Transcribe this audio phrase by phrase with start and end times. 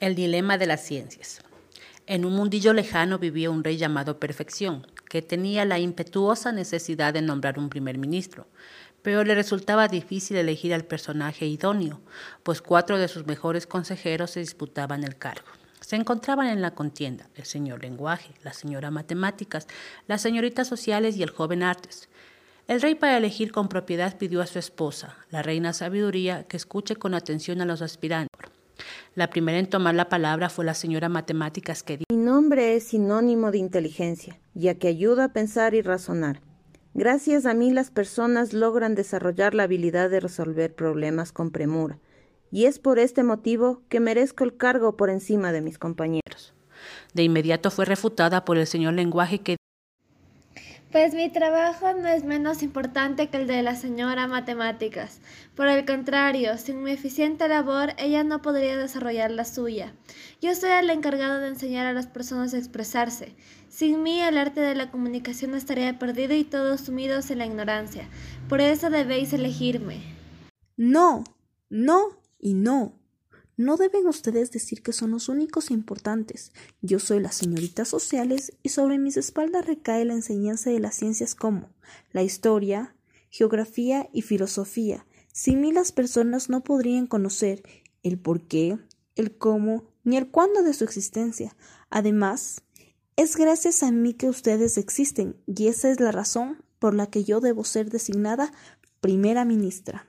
[0.00, 1.40] El dilema de las ciencias.
[2.06, 7.22] En un mundillo lejano vivía un rey llamado Perfección, que tenía la impetuosa necesidad de
[7.22, 8.48] nombrar un primer ministro,
[9.02, 12.00] pero le resultaba difícil elegir al personaje idóneo,
[12.42, 15.46] pues cuatro de sus mejores consejeros se disputaban el cargo.
[15.80, 19.68] Se encontraban en la contienda el señor lenguaje, la señora matemáticas,
[20.08, 22.08] las señoritas sociales y el joven artes.
[22.66, 26.96] El rey para elegir con propiedad pidió a su esposa, la reina sabiduría, que escuche
[26.96, 28.53] con atención a los aspirantes.
[29.14, 32.88] La primera en tomar la palabra fue la señora Matemáticas que dijo: Mi nombre es
[32.88, 36.40] sinónimo de inteligencia, ya que ayuda a pensar y razonar.
[36.94, 41.98] Gracias a mí las personas logran desarrollar la habilidad de resolver problemas con premura,
[42.50, 46.52] y es por este motivo que merezco el cargo por encima de mis compañeros.
[47.14, 49.56] De inmediato fue refutada por el señor Lenguaje que
[50.94, 55.18] pues mi trabajo no es menos importante que el de la señora Matemáticas.
[55.56, 59.92] Por el contrario, sin mi eficiente labor, ella no podría desarrollar la suya.
[60.40, 63.34] Yo soy el encargado de enseñar a las personas a expresarse.
[63.68, 68.08] Sin mí, el arte de la comunicación estaría perdido y todos sumidos en la ignorancia.
[68.48, 70.00] Por eso debéis elegirme.
[70.76, 71.24] No,
[71.70, 72.92] no y no.
[73.56, 76.52] No deben ustedes decir que son los únicos importantes.
[76.82, 81.36] Yo soy las señoritas sociales y sobre mis espaldas recae la enseñanza de las ciencias
[81.36, 81.68] como
[82.12, 82.96] la historia,
[83.30, 85.06] geografía y filosofía.
[85.32, 87.62] Sin mí las personas no podrían conocer
[88.02, 88.78] el por qué,
[89.14, 91.56] el cómo, ni el cuándo de su existencia.
[91.90, 92.62] Además,
[93.16, 97.22] es gracias a mí que ustedes existen, y esa es la razón por la que
[97.22, 98.52] yo debo ser designada
[99.00, 100.08] primera ministra.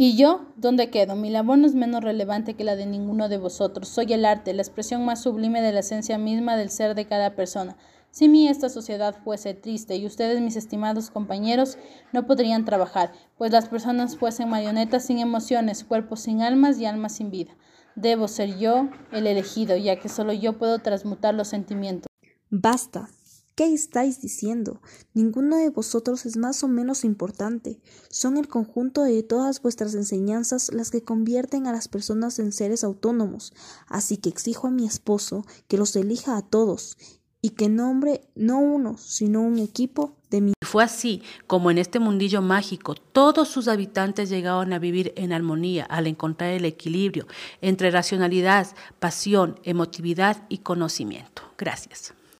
[0.00, 0.46] ¿Y yo?
[0.54, 1.16] ¿Dónde quedo?
[1.16, 3.88] Mi labor no es menos relevante que la de ninguno de vosotros.
[3.88, 7.34] Soy el arte, la expresión más sublime de la esencia misma del ser de cada
[7.34, 7.76] persona.
[8.12, 11.78] Si mi esta sociedad fuese triste y ustedes, mis estimados compañeros,
[12.12, 17.16] no podrían trabajar, pues las personas fuesen marionetas sin emociones, cuerpos sin almas y almas
[17.16, 17.56] sin vida.
[17.96, 22.06] Debo ser yo el elegido, ya que solo yo puedo transmutar los sentimientos.
[22.50, 23.08] Basta,
[23.58, 24.80] ¿Qué estáis diciendo?
[25.14, 27.80] Ninguno de vosotros es más o menos importante.
[28.08, 32.84] Son el conjunto de todas vuestras enseñanzas las que convierten a las personas en seres
[32.84, 33.52] autónomos.
[33.88, 36.96] Así que exijo a mi esposo que los elija a todos
[37.42, 40.52] y que nombre no uno, sino un equipo de mí.
[40.62, 45.84] Fue así como en este mundillo mágico todos sus habitantes llegaron a vivir en armonía
[45.84, 47.26] al encontrar el equilibrio
[47.60, 48.68] entre racionalidad,
[49.00, 51.42] pasión, emotividad y conocimiento.
[51.58, 52.14] Gracias.